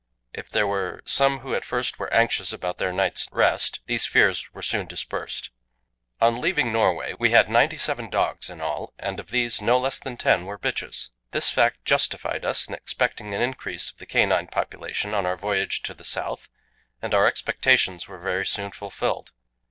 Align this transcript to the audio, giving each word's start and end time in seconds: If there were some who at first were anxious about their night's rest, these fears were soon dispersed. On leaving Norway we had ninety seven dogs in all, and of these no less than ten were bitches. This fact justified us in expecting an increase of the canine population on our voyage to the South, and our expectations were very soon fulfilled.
If 0.33 0.49
there 0.49 0.65
were 0.65 1.03
some 1.05 1.41
who 1.41 1.53
at 1.53 1.63
first 1.63 1.99
were 1.99 2.11
anxious 2.11 2.51
about 2.51 2.79
their 2.79 2.91
night's 2.91 3.27
rest, 3.31 3.81
these 3.85 4.07
fears 4.07 4.51
were 4.51 4.63
soon 4.63 4.87
dispersed. 4.87 5.51
On 6.19 6.41
leaving 6.41 6.73
Norway 6.73 7.13
we 7.19 7.29
had 7.29 7.47
ninety 7.51 7.77
seven 7.77 8.09
dogs 8.09 8.49
in 8.49 8.61
all, 8.61 8.93
and 8.97 9.19
of 9.19 9.29
these 9.29 9.61
no 9.61 9.77
less 9.77 9.99
than 9.99 10.17
ten 10.17 10.45
were 10.47 10.57
bitches. 10.57 11.11
This 11.29 11.51
fact 11.51 11.85
justified 11.85 12.43
us 12.45 12.67
in 12.67 12.73
expecting 12.73 13.35
an 13.35 13.43
increase 13.43 13.91
of 13.91 13.97
the 13.97 14.07
canine 14.07 14.47
population 14.47 15.13
on 15.13 15.27
our 15.27 15.37
voyage 15.37 15.83
to 15.83 15.93
the 15.93 16.03
South, 16.03 16.49
and 16.99 17.13
our 17.13 17.27
expectations 17.27 18.07
were 18.07 18.17
very 18.17 18.47
soon 18.47 18.71
fulfilled. 18.71 19.33